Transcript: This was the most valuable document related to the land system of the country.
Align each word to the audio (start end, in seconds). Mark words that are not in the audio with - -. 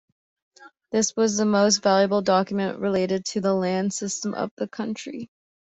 This 0.91 1.15
was 1.15 1.37
the 1.37 1.45
most 1.45 1.83
valuable 1.83 2.23
document 2.23 2.79
related 2.79 3.23
to 3.25 3.39
the 3.39 3.53
land 3.53 3.93
system 3.93 4.33
of 4.33 4.49
the 4.57 4.67
country. 4.67 5.29